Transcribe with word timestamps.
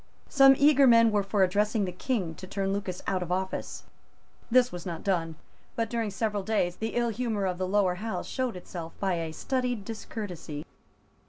Some 0.29 0.55
eager 0.57 0.87
men 0.87 1.11
were 1.11 1.21
for 1.21 1.43
addressing 1.43 1.85
the 1.85 1.91
King 1.91 2.33
to 2.33 2.47
turn 2.47 2.73
Lucas 2.73 3.03
out 3.05 3.21
of 3.21 3.31
office. 3.31 3.83
This 4.49 4.71
was 4.71 4.83
not 4.83 5.03
done; 5.03 5.35
but 5.75 5.91
during 5.91 6.09
several 6.09 6.41
days 6.41 6.77
the 6.77 6.95
ill 6.95 7.09
humour 7.09 7.45
of 7.45 7.59
the 7.59 7.67
Lower 7.67 7.93
House 8.01 8.25
showed 8.27 8.55
itself 8.55 8.93
by 8.99 9.13
a 9.19 9.31
studied 9.31 9.85
discourtesy. 9.85 10.65